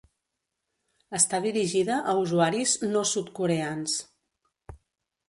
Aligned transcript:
Està 1.19 1.41
dirigida 1.43 1.97
a 2.13 2.15
usuaris 2.21 2.73
no 2.95 3.05
sud-coreans. 3.11 3.99